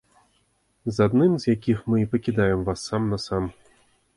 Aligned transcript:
З 0.95 1.09
адным 1.09 1.35
з 1.43 1.55
якіх 1.55 1.83
мы 1.91 2.01
і 2.05 2.09
пакідаем 2.15 2.65
вас 2.71 2.79
сам-насам. 2.91 3.43